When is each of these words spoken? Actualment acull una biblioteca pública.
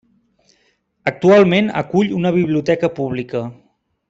Actualment 1.11 1.69
acull 1.83 2.11
una 2.23 2.35
biblioteca 2.39 2.95
pública. 3.01 3.45